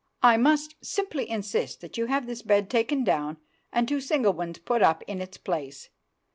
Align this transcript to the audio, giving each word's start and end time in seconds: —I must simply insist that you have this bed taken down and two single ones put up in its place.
—I 0.23 0.35
must 0.37 0.73
simply 0.83 1.29
insist 1.29 1.79
that 1.81 1.95
you 1.95 2.07
have 2.07 2.25
this 2.25 2.41
bed 2.41 2.71
taken 2.71 3.03
down 3.03 3.37
and 3.71 3.87
two 3.87 4.01
single 4.01 4.33
ones 4.33 4.57
put 4.57 4.81
up 4.81 5.03
in 5.03 5.21
its 5.21 5.37
place. 5.37 5.89